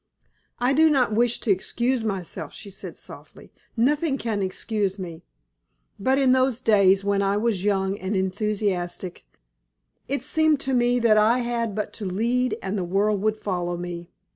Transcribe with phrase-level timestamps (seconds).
[0.57, 5.21] "I do not wish to excuse myself," she said, softly; "nothing can excuse me.
[5.99, 9.27] But in those days, when I was young and enthusiastic,
[10.07, 13.77] it seemed to me that I had but to lead and the world would follow
[13.77, 14.09] me.